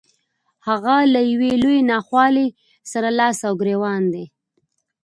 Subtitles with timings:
[0.67, 2.47] هغه له يوې لويې ناخوالې
[2.91, 4.25] سره لاس او ګرېوان دی.